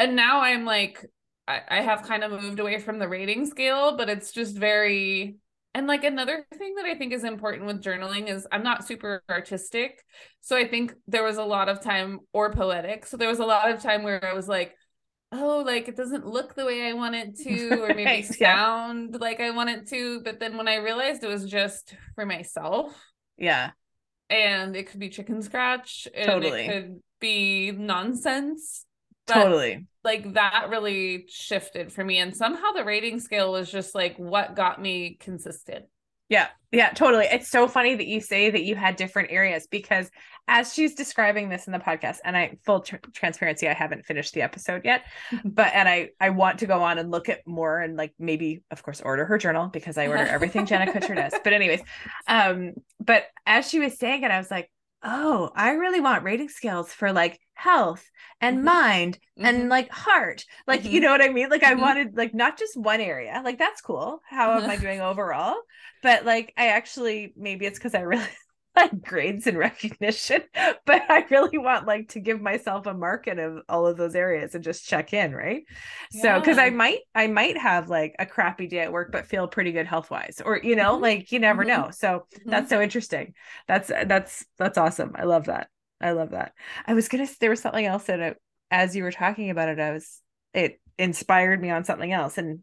[0.00, 1.06] and now I'm like,
[1.46, 5.36] I, I have kind of moved away from the rating scale, but it's just very
[5.72, 9.22] and like another thing that I think is important with journaling is I'm not super
[9.30, 10.02] artistic.
[10.40, 13.06] So I think there was a lot of time or poetic.
[13.06, 14.74] So there was a lot of time where I was like,
[15.30, 19.18] oh, like it doesn't look the way I want it to, or maybe sound yeah.
[19.20, 20.22] like I want it to.
[20.22, 22.92] But then when I realized it was just for myself.
[23.38, 23.70] Yeah.
[24.28, 26.08] And it could be chicken scratch.
[26.12, 26.66] And totally.
[26.66, 28.86] it could be nonsense.
[29.34, 29.86] But totally.
[30.04, 34.56] like that really shifted for me and somehow the rating scale was just like what
[34.56, 35.86] got me consistent.
[36.28, 36.48] Yeah.
[36.70, 37.26] Yeah totally.
[37.26, 40.10] It's so funny that you say that you had different areas because
[40.50, 44.34] as she's describing this in the podcast and i full tr- transparency i haven't finished
[44.34, 45.04] the episode yet
[45.44, 48.62] but and i i want to go on and look at more and like maybe
[48.70, 51.32] of course order her journal because i order everything jenna kutcher does.
[51.42, 51.80] But anyways
[52.26, 54.70] um but as she was saying it i was like
[55.02, 58.04] oh, I really want rating scales for like health
[58.40, 58.66] and mm-hmm.
[58.66, 59.46] mind mm-hmm.
[59.46, 60.44] and like heart.
[60.66, 60.92] Like, mm-hmm.
[60.92, 61.48] you know what I mean?
[61.48, 61.80] Like, I mm-hmm.
[61.80, 63.40] wanted like not just one area.
[63.44, 64.20] Like, that's cool.
[64.28, 65.56] How am I doing overall?
[66.02, 68.24] But like, I actually, maybe it's because I really
[68.82, 70.42] like grades and recognition,
[70.86, 74.54] but I really want like to give myself a market of all of those areas
[74.54, 75.62] and just check in, right?
[76.12, 76.22] Yeah.
[76.22, 79.48] So because I might I might have like a crappy day at work, but feel
[79.48, 81.02] pretty good health wise, or you know, mm-hmm.
[81.02, 81.82] like you never mm-hmm.
[81.82, 81.90] know.
[81.90, 82.50] So mm-hmm.
[82.50, 83.34] that's so interesting.
[83.68, 85.12] That's that's that's awesome.
[85.14, 85.68] I love that.
[86.00, 86.52] I love that.
[86.86, 88.34] I was gonna there was something else that I,
[88.70, 90.20] as you were talking about it, I was
[90.54, 92.60] it inspired me on something else and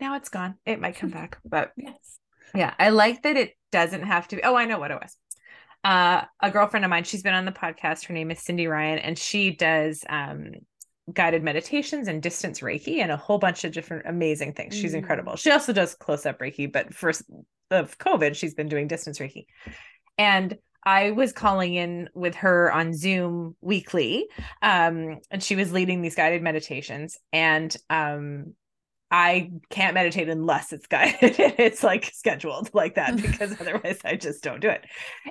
[0.00, 0.56] now it's gone.
[0.66, 2.18] It might come back, but yes.
[2.54, 4.42] Yeah, I like that it doesn't have to be.
[4.42, 5.16] Oh, I know what it was.
[5.84, 8.06] Uh, a girlfriend of mine, she's been on the podcast.
[8.06, 10.52] Her name is Cindy Ryan, and she does um,
[11.12, 14.76] guided meditations and distance Reiki and a whole bunch of different amazing things.
[14.76, 14.98] She's mm.
[14.98, 15.36] incredible.
[15.36, 17.12] She also does close up Reiki, but for
[17.70, 19.46] of COVID, she's been doing distance Reiki.
[20.18, 24.26] And I was calling in with her on Zoom weekly,
[24.62, 27.18] um, and she was leading these guided meditations.
[27.32, 28.54] And um,
[29.12, 31.16] I can't meditate unless it's guided.
[31.38, 34.84] it's like scheduled like that because otherwise I just don't do it.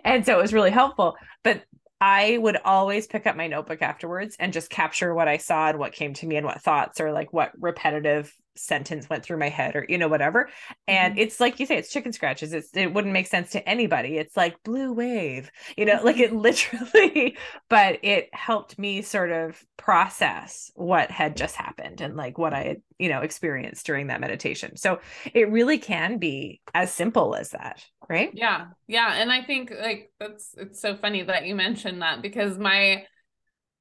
[0.05, 1.15] And so it was really helpful.
[1.43, 1.63] But
[1.99, 5.79] I would always pick up my notebook afterwards and just capture what I saw and
[5.79, 9.49] what came to me and what thoughts or like what repetitive sentence went through my
[9.49, 10.49] head or you know whatever.
[10.87, 11.21] And mm-hmm.
[11.21, 12.53] it's like you say it's chicken scratches.
[12.53, 14.17] It's it wouldn't make sense to anybody.
[14.17, 17.37] It's like blue wave you know like it literally
[17.69, 22.63] but it helped me sort of process what had just happened and like what i
[22.63, 24.77] had you know experienced during that meditation.
[24.77, 24.99] So
[25.33, 28.31] it really can be as simple as that right?
[28.33, 28.67] Yeah.
[28.87, 29.13] Yeah.
[29.13, 33.05] And i think like that's it's so funny that you mentioned that because my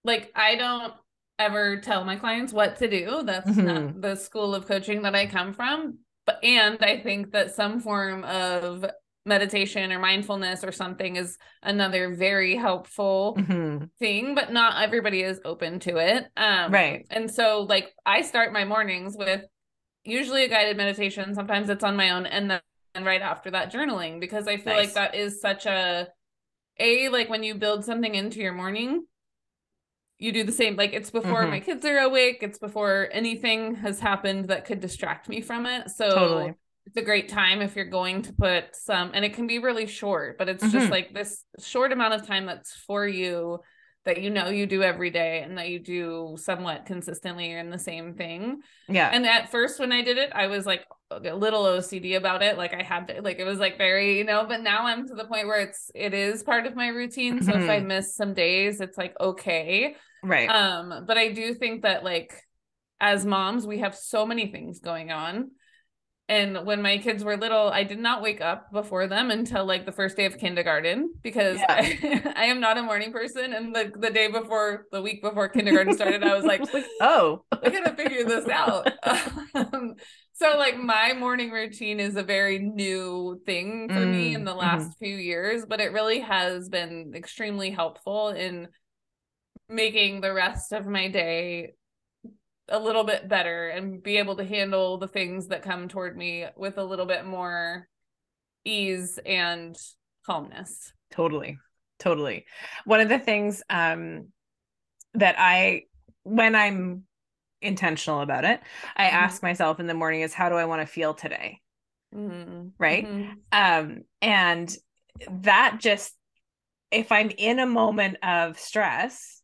[0.05, 0.95] like i don't
[1.45, 3.23] ever tell my clients what to do.
[3.25, 3.67] That's mm-hmm.
[3.67, 5.99] not the school of coaching that I come from.
[6.27, 8.85] But and I think that some form of
[9.27, 13.85] meditation or mindfulness or something is another very helpful mm-hmm.
[13.99, 16.27] thing, but not everybody is open to it.
[16.37, 17.07] Um, right.
[17.11, 19.45] And so, like, I start my mornings with
[20.05, 21.35] usually a guided meditation.
[21.35, 22.61] Sometimes it's on my own, and then
[22.95, 24.87] and right after that, journaling because I feel nice.
[24.87, 26.09] like that is such a
[26.79, 29.05] a like when you build something into your morning
[30.21, 31.51] you do the same like it's before mm-hmm.
[31.51, 35.91] my kids are awake it's before anything has happened that could distract me from it
[35.91, 36.55] so totally.
[36.87, 39.87] it's a great time if you're going to put some and it can be really
[39.87, 40.79] short but it's mm-hmm.
[40.79, 43.59] just like this short amount of time that's for you
[44.05, 47.79] that you know you do every day and that you do somewhat consistently in the
[47.79, 48.61] same thing.
[48.89, 49.11] Yeah.
[49.13, 52.57] And at first when I did it, I was like a little OCD about it.
[52.57, 55.15] Like I had to like it was like very, you know, but now I'm to
[55.15, 57.43] the point where it's it is part of my routine.
[57.43, 57.63] So mm-hmm.
[57.63, 57.89] if I mm-hmm.
[57.89, 59.97] miss some days, it's like okay.
[60.23, 60.49] Right.
[60.49, 62.33] Um, but I do think that like
[63.01, 65.51] as moms, we have so many things going on
[66.31, 69.85] and when my kids were little, I did not wake up before them until like
[69.85, 71.67] the first day of kindergarten because yeah.
[71.69, 73.53] I, I, am not a morning person.
[73.53, 76.63] And the, the day before, the week before kindergarten started, I was like,
[77.01, 78.93] oh, I gotta figure this out.
[79.55, 79.95] Um,
[80.35, 84.55] so like my morning routine is a very new thing for mm, me in the
[84.55, 85.05] last mm-hmm.
[85.05, 88.69] few years, but it really has been extremely helpful in
[89.71, 91.75] making the rest of my day
[92.69, 96.47] a little bit better and be able to handle the things that come toward me
[96.57, 97.89] with a little bit more
[98.65, 99.77] ease and
[100.25, 100.93] calmness.
[101.11, 101.59] Totally.
[101.99, 102.47] Totally.
[102.85, 104.29] One of the things um
[105.15, 105.85] that I
[106.23, 107.05] when I'm
[107.61, 108.61] intentional about it,
[108.97, 109.17] I mm-hmm.
[109.17, 111.61] ask myself in the morning is how do I want to feel today?
[112.15, 112.69] Mm-hmm.
[112.79, 113.07] Right?
[113.07, 113.33] Mm-hmm.
[113.53, 114.75] Um and
[115.43, 116.15] that just
[116.91, 119.40] if I'm in a moment of stress,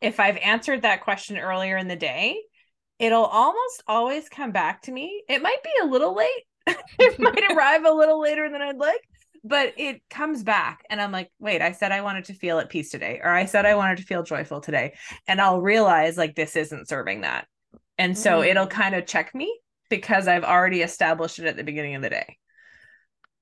[0.00, 2.40] if I've answered that question earlier in the day,
[2.98, 5.22] it'll almost always come back to me.
[5.28, 6.44] It might be a little late.
[6.98, 9.02] it might arrive a little later than I'd like,
[9.44, 12.68] but it comes back and I'm like, wait, I said I wanted to feel at
[12.68, 14.94] peace today, or I said I wanted to feel joyful today.
[15.26, 17.46] And I'll realize like this isn't serving that.
[17.96, 18.48] And so mm.
[18.48, 19.58] it'll kind of check me
[19.90, 22.36] because I've already established it at the beginning of the day.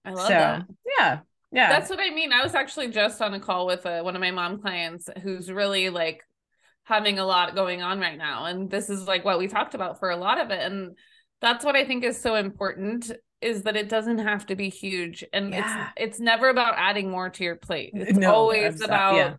[0.05, 0.63] I love so, that.
[0.99, 1.19] Yeah.
[1.53, 1.69] Yeah.
[1.69, 2.33] That's what I mean.
[2.33, 5.51] I was actually just on a call with uh, one of my mom clients who's
[5.51, 6.23] really like
[6.87, 9.99] having a lot going on right now and this is like what we talked about
[9.99, 10.97] for a lot of it and
[11.41, 15.25] that's what i think is so important is that it doesn't have to be huge
[15.33, 15.91] and yeah.
[15.97, 19.35] it's it's never about adding more to your plate it's no, always about yeah.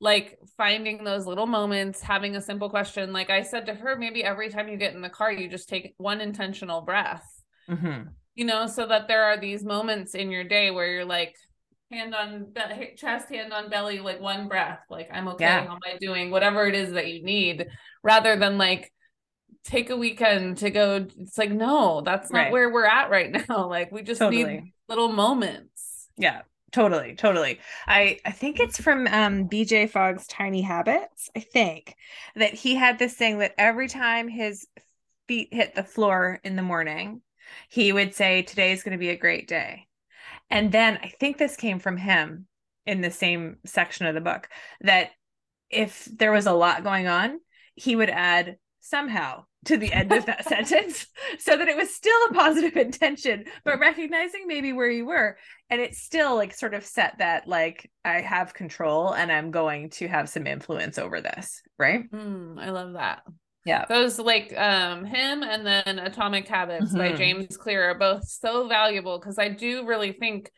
[0.00, 4.22] like finding those little moments having a simple question like i said to her maybe
[4.22, 8.08] every time you get in the car you just take one intentional breath mm-hmm.
[8.34, 11.34] you know so that there are these moments in your day where you're like
[11.92, 14.80] hand on be- chest, hand on belly, like one breath.
[14.88, 15.44] Like I'm okay.
[15.44, 15.66] Yeah.
[15.66, 16.30] How am I doing?
[16.30, 17.68] Whatever it is that you need,
[18.02, 18.92] rather than like
[19.64, 21.06] take a weekend to go.
[21.18, 22.52] It's like no, that's not right.
[22.52, 23.68] where we're at right now.
[23.68, 24.44] Like we just totally.
[24.44, 26.08] need little moments.
[26.16, 31.94] Yeah, totally totally i i think it's from um bj fogg's tiny habits i think
[32.34, 34.66] that he had this thing that every time his
[35.28, 37.20] feet hit the floor in the morning
[37.68, 39.86] he would say "Today is going to be a great day
[40.52, 42.46] and then I think this came from him.
[42.86, 44.48] in the same section of the book
[44.80, 45.10] that
[45.70, 47.38] if there was a lot going on,
[47.74, 51.06] he would add somehow to the end of that sentence
[51.38, 55.38] so that it was still a positive intention but recognizing maybe where you were
[55.70, 59.88] and it still like sort of set that like i have control and i'm going
[59.88, 63.22] to have some influence over this right mm, i love that
[63.64, 66.98] yeah those like um him and then atomic habits mm-hmm.
[66.98, 70.50] by james clear are both so valuable because i do really think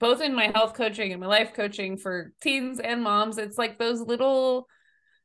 [0.00, 3.78] both in my health coaching and my life coaching for teens and moms it's like
[3.78, 4.66] those little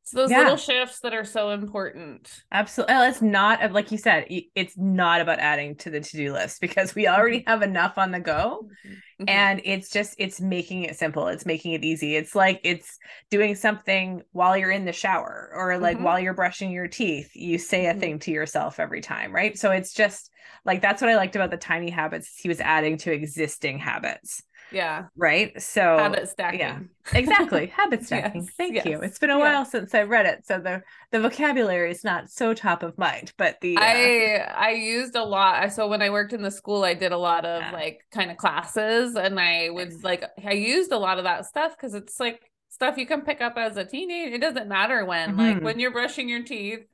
[0.10, 0.39] it's those yeah.
[0.39, 2.41] little shifts that are so important.
[2.52, 2.95] Absolutely.
[2.95, 7.08] It's not like you said, it's not about adding to the to-do list because we
[7.08, 7.50] already mm-hmm.
[7.50, 8.67] have enough on the go.
[8.88, 9.26] Mm-hmm.
[9.28, 11.28] And it's just it's making it simple.
[11.28, 12.15] It's making it easy.
[12.15, 12.98] It's like it's
[13.30, 16.06] doing something while you're in the shower or like mm-hmm.
[16.06, 17.30] while you're brushing your teeth.
[17.36, 18.00] You say a mm-hmm.
[18.00, 19.60] thing to yourself every time, right?
[19.60, 20.32] So it's just
[20.65, 22.34] like that's what I liked about the tiny habits.
[22.36, 24.41] He was adding to existing habits.
[24.71, 25.05] Yeah.
[25.15, 25.60] Right.
[25.62, 26.60] So habit stacking.
[26.60, 26.79] Yeah.
[27.12, 27.65] Exactly.
[27.65, 28.43] habit stacking.
[28.43, 28.53] yes.
[28.55, 28.86] Thank yes.
[28.86, 29.01] you.
[29.01, 30.45] It's been a while since I read it.
[30.45, 33.82] So the the vocabulary is not so top of mind, but the uh...
[33.82, 35.73] I I used a lot.
[35.73, 37.71] So when I worked in the school, I did a lot of yeah.
[37.71, 41.75] like kind of classes and I would like I used a lot of that stuff
[41.75, 44.36] because it's like stuff you can pick up as a teenager.
[44.36, 45.29] It doesn't matter when.
[45.32, 45.39] Mm-hmm.
[45.39, 46.86] Like when you're brushing your teeth,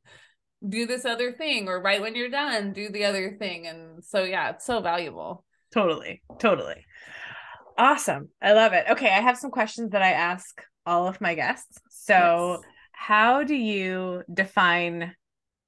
[0.67, 3.67] do this other thing or right when you're done, do the other thing.
[3.67, 5.43] And so yeah, it's so valuable.
[5.73, 6.21] Totally.
[6.39, 6.85] Totally.
[7.77, 8.29] Awesome.
[8.41, 8.85] I love it.
[8.91, 11.79] Okay, I have some questions that I ask all of my guests.
[11.89, 12.71] So, yes.
[12.91, 15.13] how do you define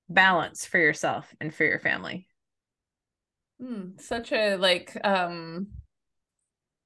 [0.09, 2.27] balance for yourself and for your family?
[3.59, 5.67] Hmm, such a like um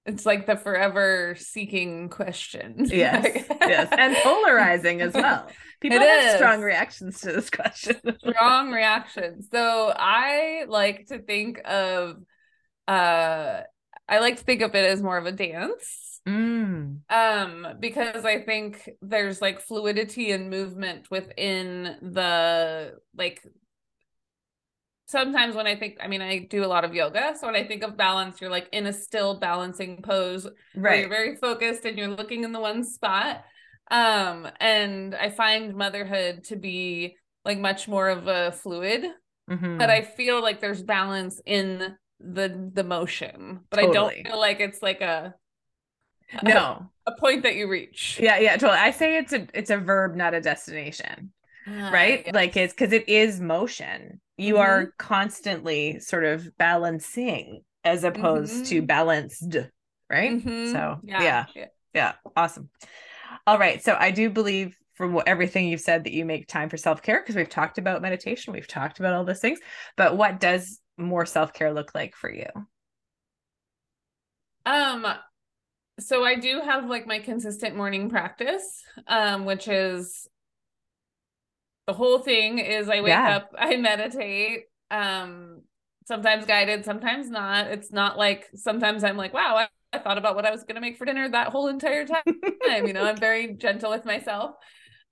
[0.06, 2.86] it's like the forever seeking question.
[2.90, 3.46] Yes.
[3.62, 3.88] yes.
[3.92, 5.48] And polarizing as well.
[5.82, 6.36] People it have is.
[6.36, 7.98] strong reactions to this question.
[8.30, 9.48] strong reactions.
[9.52, 12.18] So I like to think of
[12.88, 13.62] uh
[14.12, 16.20] I like to think of it as more of a dance.
[16.28, 17.00] Mm.
[17.10, 23.42] Um, because I think there's like fluidity and movement within the like
[25.08, 27.36] sometimes when I think, I mean, I do a lot of yoga.
[27.40, 30.48] So when I think of balance, you're like in a still balancing pose.
[30.76, 31.00] Right.
[31.00, 33.44] you're very focused and you're looking in the one spot.
[33.90, 39.06] Um, and I find motherhood to be like much more of a fluid,
[39.50, 39.78] mm-hmm.
[39.78, 43.92] but I feel like there's balance in the the motion but totally.
[43.92, 45.34] i don't feel like it's like a
[46.44, 49.70] no a, a, point that you reach yeah yeah totally i say it's a it's
[49.70, 51.32] a verb not a destination
[51.68, 52.36] uh, right yes.
[52.36, 54.64] like it's because it is motion you mm-hmm.
[54.64, 58.64] are constantly sort of balancing as opposed mm-hmm.
[58.64, 59.58] to balanced
[60.10, 60.72] right mm-hmm.
[60.72, 61.22] so yeah.
[61.22, 62.70] yeah yeah yeah awesome
[63.46, 66.70] all right so i do believe from what, everything you've said that you make time
[66.70, 69.60] for self-care because we've talked about meditation we've talked about all those things
[69.98, 72.48] but what does more self-care look like for you?
[74.66, 75.06] Um
[76.00, 80.28] so I do have like my consistent morning practice um which is
[81.88, 83.38] the whole thing is I wake yeah.
[83.38, 85.62] up, I meditate um
[86.06, 87.68] sometimes guided, sometimes not.
[87.68, 90.76] It's not like sometimes I'm like, wow, I, I thought about what I was going
[90.76, 92.24] to make for dinner that whole entire time.
[92.86, 94.56] you know, I'm very gentle with myself.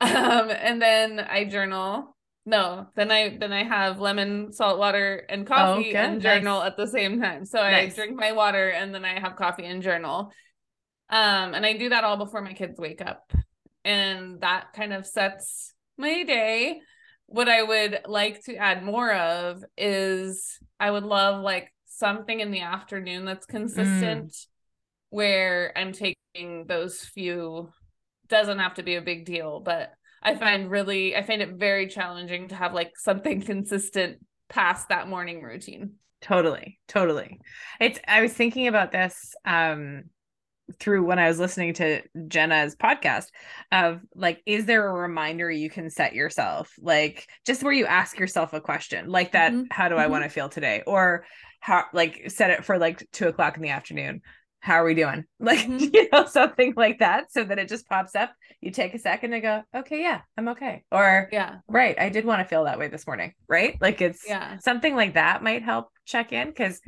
[0.02, 5.46] Um, and then I journal no, then I then I have lemon, salt water, and
[5.46, 6.68] coffee oh, and journal nice.
[6.68, 7.46] at the same time.
[7.46, 7.94] So nice.
[7.94, 10.32] I drink my water and then I have coffee and journal.
[11.10, 13.32] Um, and I do that all before my kids wake up.
[13.84, 16.82] And that kind of sets my day.
[17.26, 22.52] What I would like to add more of is I would love like something in
[22.52, 24.48] the afternoon that's consistent mm.
[25.10, 27.70] where I'm taking those few
[28.28, 31.88] doesn't have to be a big deal, but I find really I find it very
[31.88, 34.18] challenging to have like something consistent
[34.50, 35.94] past that morning routine.
[36.22, 36.80] Totally.
[36.88, 37.40] Totally.
[37.80, 40.04] It's I was thinking about this um
[40.80, 43.28] through when I was listening to Jenna's podcast
[43.72, 46.72] of like, is there a reminder you can set yourself?
[46.80, 49.64] Like just where you ask yourself a question like that, mm-hmm.
[49.72, 50.12] how do I mm-hmm.
[50.12, 50.84] want to feel today?
[50.86, 51.26] Or
[51.60, 54.22] how like set it for like two o'clock in the afternoon
[54.60, 55.26] how are we doing?
[55.40, 55.94] Like, mm-hmm.
[55.94, 57.32] you know, something like that.
[57.32, 58.34] So that it just pops up.
[58.62, 60.84] You take a second and go, okay, yeah, I'm okay.
[60.92, 61.98] Or, yeah, right.
[61.98, 63.34] I did want to feel that way this morning.
[63.48, 63.78] Right.
[63.80, 64.58] Like it's yeah.
[64.60, 66.82] something like that might help check in because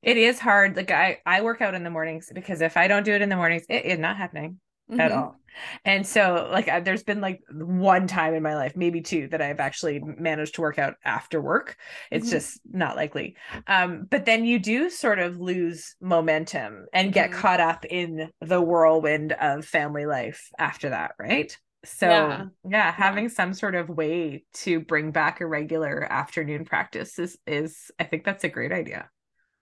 [0.00, 0.76] it is hard.
[0.76, 3.28] Like I, I work out in the mornings because if I don't do it in
[3.28, 4.60] the mornings, it is not happening
[4.90, 5.00] mm-hmm.
[5.00, 5.36] at all.
[5.84, 9.58] And so, like, there's been like one time in my life, maybe two, that I've
[9.58, 11.76] actually managed to work out after work.
[12.12, 12.36] It's mm-hmm.
[12.36, 13.36] just not likely.
[13.66, 17.40] Um, but then you do sort of lose momentum and get mm-hmm.
[17.40, 21.56] caught up in the whirlwind of family life after that, right?
[21.84, 23.30] So, yeah, yeah having yeah.
[23.30, 28.24] some sort of way to bring back a regular afternoon practice is, is I think
[28.24, 29.08] that's a great idea.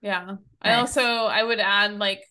[0.01, 0.25] Yeah.
[0.25, 0.37] Nice.
[0.61, 2.21] I also, I would add like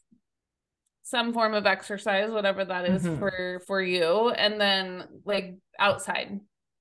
[1.07, 3.17] some form of exercise whatever that is Mhm.
[3.19, 6.41] for for you and then like outside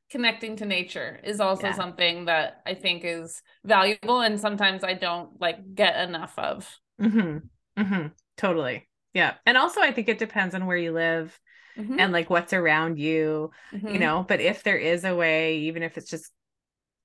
[0.10, 1.74] connecting to nature is also Yeah.
[1.74, 7.38] something that i think is valuable and sometimes i don't like get enough of mm-hmm.
[7.82, 8.08] Mm-hmm.
[8.38, 8.88] Totally.
[9.14, 9.36] Yeah.
[9.46, 11.38] And also, I think it depends on where you live
[11.76, 13.52] Mhm, and like what's around you,
[13.88, 14.00] you mhm.
[14.00, 14.26] know.
[14.28, 16.32] But if there is a way, even if it's just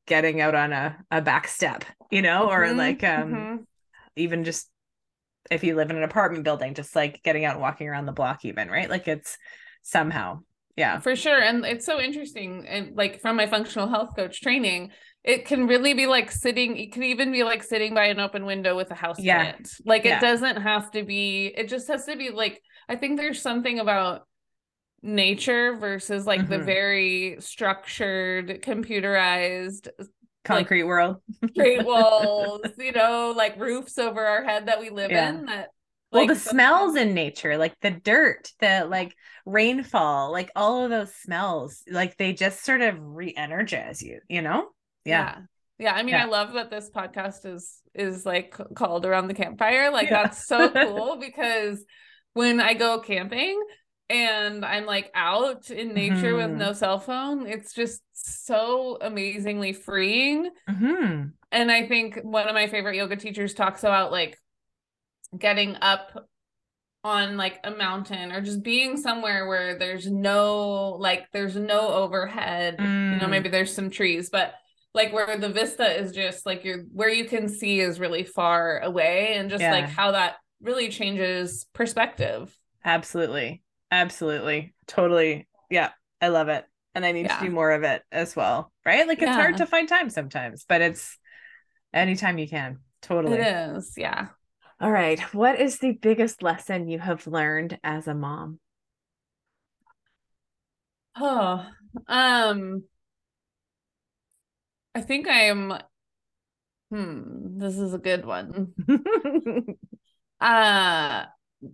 [0.07, 3.51] getting out on a, a back step, you know, or Mhm, like um
[4.16, 4.71] even just
[5.51, 8.12] if you live in an apartment building, just like getting out and walking around the
[8.12, 8.88] block, even, right?
[8.88, 9.36] Like it's
[9.82, 10.40] somehow,
[10.76, 11.01] yeah.
[11.01, 11.40] For sure.
[11.40, 12.66] And it's so interesting.
[12.68, 14.90] And like from my functional health coach training,
[15.24, 18.46] it can really be like sitting, it can even be like sitting by an open
[18.46, 19.42] window with a house Yeah.
[19.53, 19.70] plant.
[19.84, 20.18] Like Yeah.
[20.18, 23.80] it doesn't have to be, it just has to be like, I think there's something
[23.80, 24.22] about
[25.03, 26.64] nature versus like the Mhm.
[26.64, 29.88] very structured, computerized
[30.45, 31.16] Concrete world.
[31.53, 35.28] straight walls, you know, like roofs over our head that we live Yeah.
[35.30, 35.68] in that
[36.12, 39.14] well, the smells in nature, like the dirt, the like
[39.47, 44.68] rainfall, like all of those smells, like they just sort of re-energize you, you know?
[45.05, 45.36] Yeah.
[45.36, 45.38] yeah
[45.78, 46.24] yeah i mean Yeah.
[46.24, 50.68] i love that this podcast is is like called around the campfire like that's so
[50.70, 51.82] cool because
[52.34, 53.59] when i go camping
[54.11, 56.58] and i'm like out in nature with Mhm.
[56.58, 62.66] no cell phone it's just so amazingly freeing hmm and i think one of my
[62.66, 64.36] favorite yoga teachers talks about like
[65.38, 66.28] getting up
[67.02, 72.76] on like a mountain or just being somewhere where there's no like there's no overhead
[72.78, 73.30] you know Mm.
[73.30, 74.54] maybe there's some trees but
[74.92, 78.80] like where the vista is just like you're where you can see is really far
[78.80, 82.54] away and just like how that really changes perspective
[82.84, 83.62] Absolutely.
[83.91, 84.74] Absolutely.
[84.86, 85.49] Totally.
[85.70, 85.91] Yeah.
[86.20, 86.64] I love it.
[86.95, 87.38] And I need Yeah.
[87.38, 88.72] to do more of it as well.
[88.84, 89.07] Right?
[89.07, 91.16] Like it's hard to find time sometimes, but it's
[91.93, 92.80] anytime you can.
[93.03, 93.38] Totally.
[93.38, 94.28] it is yeah
[94.80, 95.20] All right.
[95.34, 98.61] What is the biggest lesson you have learned as a mom?
[101.16, 101.66] oh
[102.09, 102.84] um
[104.95, 105.72] i think i am
[106.91, 108.74] hmm this is a good one
[110.41, 111.24] uh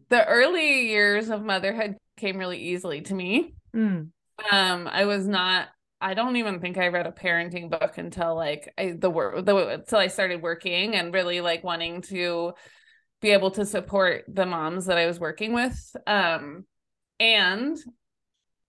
[0.08, 4.08] the early years of motherhood came really easily to me Mm.
[4.50, 5.68] um i was not
[6.00, 9.56] i don't even think i read a parenting book until like I, the work the
[9.68, 12.52] until i started working and really like wanting to
[13.20, 16.64] be able to support the moms that i was working with um
[17.20, 17.76] and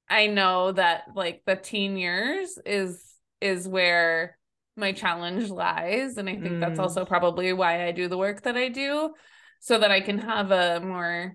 [0.10, 3.02] i know that like the teen years is
[3.40, 4.38] is where
[4.76, 6.84] my challenge lies and i think that's Mm.
[6.84, 9.14] also probably why i do the work that i do
[9.60, 11.34] so that i can have a more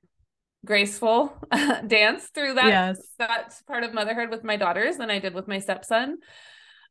[0.64, 1.32] graceful
[1.86, 3.00] dance through that yes.
[3.18, 6.18] that part of motherhood with my daughters than I did with my stepson.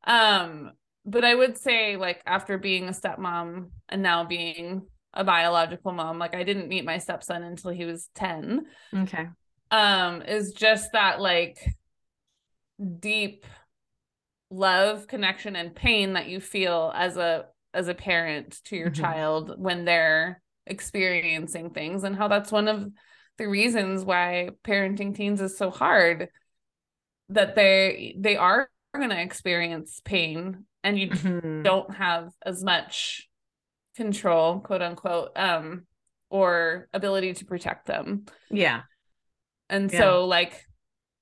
[0.05, 0.71] Um,
[1.05, 6.19] but I would say like after being a stepmom and now being a biological mom,
[6.19, 8.65] like I didn't meet my stepson until he was 10.
[8.95, 9.27] Okay.
[9.71, 11.57] Um, is just that like
[12.99, 13.45] deep
[14.49, 18.95] love, connection, and pain that you feel as a as a parent to your Mhm.
[18.95, 20.41] child when they're
[20.72, 22.89] experiencing things and how that's one of
[23.38, 26.30] the reasons why parenting teens is so hard
[27.30, 31.63] that they they are going to experience pain and you Mhm.
[31.63, 33.28] don't have as much
[33.95, 35.86] control quote unquote um
[36.30, 38.84] or ability to protect them Yeah.
[39.69, 39.99] and Yeah.
[39.99, 40.65] so like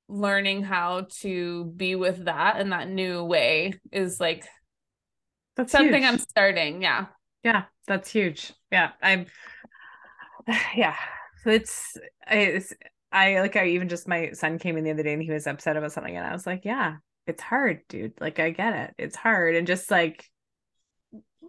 [0.08, 4.46] learning how to be with that in that new way is like
[5.56, 6.14] That's something huge.
[6.14, 7.06] i'm starting yeah
[7.44, 8.54] Yeah, that's huge.
[8.72, 9.28] Yeah, I'm.
[10.76, 10.96] Yeah,
[11.44, 12.74] so it's it's
[13.12, 15.48] I like I even just my son came in the other day and he was
[15.48, 18.14] upset about something and I was like, yeah, it's hard, dude.
[18.20, 20.26] Like I get it, it's hard, and just like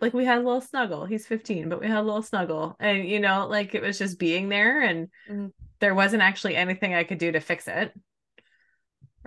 [0.00, 1.06] like we had a little snuggle.
[1.06, 4.18] He's 15, but we had a little snuggle, and you know, like it was just
[4.18, 5.50] being there, and Mhm.
[5.80, 7.92] there wasn't actually anything I could do to fix it,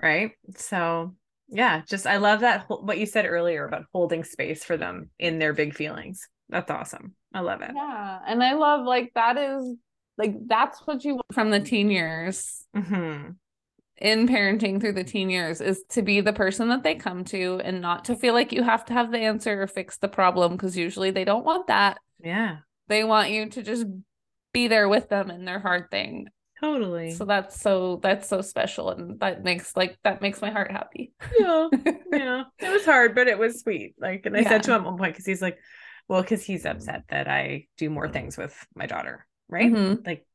[0.02, 0.32] right?
[0.56, 1.14] So
[1.48, 5.38] yeah, just I love that what you said earlier about holding space for them in
[5.38, 6.28] their big feelings.
[6.48, 7.14] That's awesome.
[7.32, 7.72] I love it.
[7.74, 9.74] yeah and i love like that is
[10.16, 13.30] like that's what you want from the teen years hmm
[13.98, 17.60] in parenting through the teen years is to be the person that they come to
[17.64, 20.52] and not to feel like you have to have the answer or fix the problem
[20.52, 23.86] because usually they don't want that Yeah, they want you to just
[24.52, 26.28] be there with them in their hard thing
[26.60, 27.14] totally.
[27.14, 31.12] so that's so that's so special and that makes like that makes my heart happy
[31.38, 31.68] yeah,
[32.12, 32.44] yeah.
[32.60, 33.94] It was hard, but it was sweet.
[33.98, 34.48] Like, and I Yeah.
[34.50, 35.58] said to him at one point because he's like,
[36.08, 39.70] well, because he's upset that I do more things with my daughter, right?
[39.70, 40.06] Mhm.
[40.06, 40.26] Like,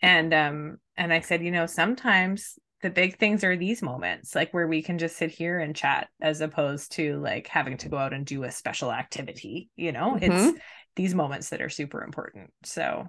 [0.00, 4.54] and um, and I said, you know, sometimes the big things are these moments, like
[4.54, 7.96] where we can just sit here and chat, as opposed to like having to go
[7.96, 9.70] out and do a special activity.
[9.74, 10.58] You know, it's
[10.94, 12.52] these moments that are super important.
[12.64, 13.08] So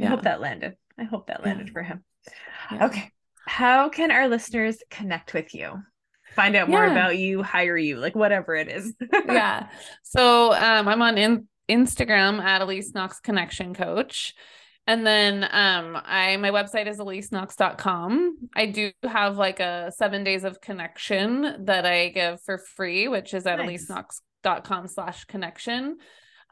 [0.00, 0.76] I hope that landed.
[0.98, 1.72] I hope that landed yeah.
[1.72, 2.04] for him.
[2.70, 2.86] Yeah.
[2.86, 3.10] Okay.
[3.46, 5.82] How can our listeners connect with you?
[6.34, 6.92] Find out more yeah.
[6.92, 8.94] about you, hire you, like whatever it is.
[9.26, 9.68] yeah.
[10.02, 14.34] So um, I'm on in- Instagram at Elise Knox Connection Coach.
[14.86, 18.36] And then um I my website is eliseknox.com.
[18.54, 23.32] I do have like a seven days of connection that I give for free, which
[23.32, 23.88] is at nice.
[23.88, 25.98] eliseknox.com slash connection.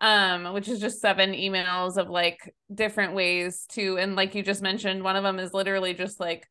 [0.03, 4.63] Um, which is just seven emails of like different ways to and like you just
[4.63, 6.47] mentioned, one of them is literally just like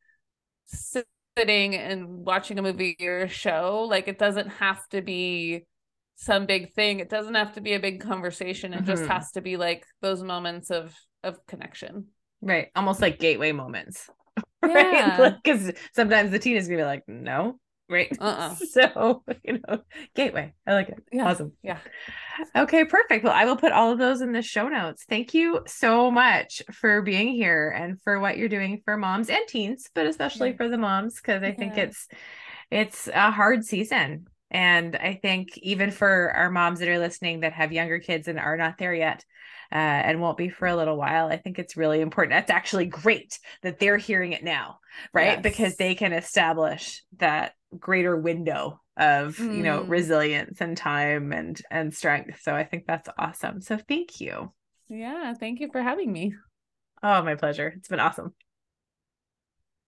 [1.36, 3.86] sitting and watching a movie or a show.
[3.88, 5.66] Like it doesn't have to be
[6.16, 7.00] some big thing.
[7.00, 8.72] It doesn't have to be a big conversation.
[8.72, 8.86] It mm-hmm.
[8.86, 12.06] just has to be like those moments of of connection.
[12.42, 12.68] Right.
[12.74, 14.08] Almost like gateway moments.
[14.62, 15.34] right.
[15.42, 17.58] Because like, sometimes the teen is gonna be like, no,
[17.90, 18.16] right?
[18.18, 18.54] Uh-uh.
[18.70, 19.80] So, you know,
[20.14, 20.54] gateway.
[20.66, 21.02] I like it.
[21.12, 21.28] Yeah.
[21.28, 21.52] Awesome.
[21.62, 21.78] Yeah.
[22.56, 23.24] Okay, perfect.
[23.24, 25.04] Well, I will put all of those in the show notes.
[25.08, 29.46] Thank you so much for being here and for what you're doing for moms and
[29.48, 31.54] teens, but especially for the moms, because I yeah.
[31.54, 32.08] think it's
[32.70, 34.26] it's a hard season.
[34.50, 38.38] And I think even for our moms that are listening that have younger kids and
[38.38, 39.24] are not there yet,
[39.72, 41.26] uh, and won't be for a little while.
[41.26, 42.32] I think it's really important.
[42.32, 44.78] That's actually great that they're hearing it now,
[45.12, 45.38] right?
[45.38, 45.42] Yes.
[45.42, 49.56] Because they can establish that greater window of mm.
[49.56, 49.88] you know mm.
[49.88, 52.40] resilience and time and and strength.
[52.42, 53.60] So I think that's awesome.
[53.60, 54.52] So thank you.
[54.88, 56.34] Yeah, thank you for having me.
[57.02, 57.72] Oh, my pleasure.
[57.76, 58.34] It's been awesome.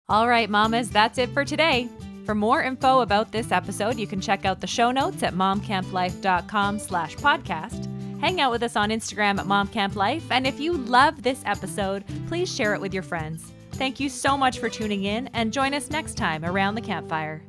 [0.08, 1.88] All right, mamas, that's it for today.
[2.24, 6.78] For more info about this episode, you can check out the show notes at momcamplife.com
[6.78, 7.88] slash podcast.
[8.20, 12.52] Hang out with us on Instagram at momcamplife, and if you love this episode, please
[12.52, 13.52] share it with your friends.
[13.72, 17.42] Thank you so much for tuning in, and join us next time around the campfire.